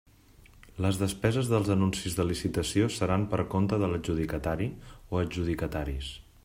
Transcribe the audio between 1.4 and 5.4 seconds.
dels anuncis de licitació seran per conte de l'adjudicatari o